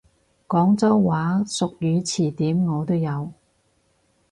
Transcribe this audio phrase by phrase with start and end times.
[0.47, 3.31] 廣州話俗語詞典我都有！